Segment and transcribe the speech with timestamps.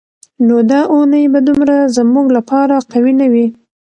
[0.45, 3.45] نو دا اونۍ به دومره زموږ لپاره قوي نه وي.